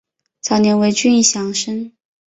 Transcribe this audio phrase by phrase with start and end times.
[0.39, 1.91] 早年为郡庠生。